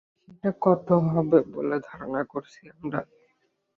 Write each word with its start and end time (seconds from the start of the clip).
সেটা 0.21 0.49
কত 0.65 0.87
হবে 1.07 1.37
বলে 1.53 1.75
ধারণা 1.87 2.21
করছি 2.31 2.61
আমরা? 2.75 2.99